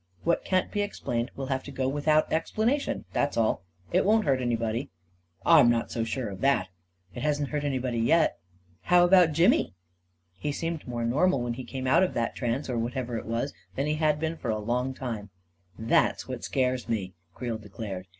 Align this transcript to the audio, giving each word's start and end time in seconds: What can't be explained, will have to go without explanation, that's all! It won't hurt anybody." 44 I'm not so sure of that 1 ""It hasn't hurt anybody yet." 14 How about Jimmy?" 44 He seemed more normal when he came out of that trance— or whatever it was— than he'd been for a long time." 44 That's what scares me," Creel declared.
What 0.23 0.43
can't 0.43 0.71
be 0.71 0.81
explained, 0.81 1.29
will 1.35 1.45
have 1.53 1.61
to 1.61 1.69
go 1.71 1.87
without 1.87 2.33
explanation, 2.33 3.05
that's 3.13 3.37
all! 3.37 3.61
It 3.91 4.03
won't 4.03 4.25
hurt 4.25 4.41
anybody." 4.41 4.89
44 5.43 5.53
I'm 5.59 5.69
not 5.69 5.91
so 5.91 6.03
sure 6.03 6.27
of 6.29 6.41
that 6.41 6.69
1 6.69 6.69
""It 7.17 7.21
hasn't 7.21 7.49
hurt 7.49 7.63
anybody 7.63 7.99
yet." 7.99 8.39
14 8.79 8.79
How 8.85 9.03
about 9.05 9.31
Jimmy?" 9.33 9.75
44 10.39 10.39
He 10.39 10.51
seemed 10.53 10.87
more 10.87 11.05
normal 11.05 11.43
when 11.43 11.53
he 11.53 11.63
came 11.63 11.85
out 11.85 12.01
of 12.01 12.15
that 12.15 12.35
trance— 12.35 12.67
or 12.67 12.79
whatever 12.79 13.15
it 13.15 13.27
was— 13.27 13.53
than 13.75 13.85
he'd 13.85 14.19
been 14.19 14.37
for 14.37 14.49
a 14.49 14.57
long 14.57 14.95
time." 14.95 15.29
44 15.75 15.87
That's 15.89 16.27
what 16.27 16.43
scares 16.43 16.89
me," 16.89 17.13
Creel 17.35 17.59
declared. 17.59 18.07